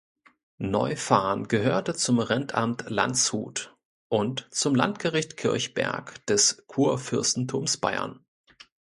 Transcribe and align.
Neufahrn 0.57 1.47
gehörte 1.47 1.93
zum 1.93 2.17
Rentamt 2.17 2.89
Landshut 2.89 3.77
und 4.09 4.47
zum 4.49 4.73
Landgericht 4.73 5.37
Kirchberg 5.37 6.25
des 6.25 6.63
Kurfürstentums 6.65 7.77
Bayern. 7.77 8.25